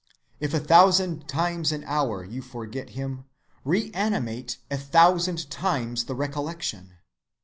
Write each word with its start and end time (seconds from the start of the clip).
If 0.39 0.55
a 0.55 0.59
thousand 0.59 1.27
times 1.29 1.71
an 1.71 1.83
hour 1.83 2.23
you 2.25 2.41
forget 2.41 2.89
him, 2.97 3.25
reanimate 3.63 4.57
a 4.71 4.77
thousand 4.79 5.47
times 5.51 6.05
the 6.05 6.15
recollection. 6.15 6.95